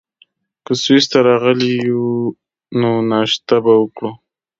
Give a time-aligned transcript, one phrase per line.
[0.65, 2.05] که سویس ته راغلي یو،
[2.79, 4.09] نو ناشته به وکړو.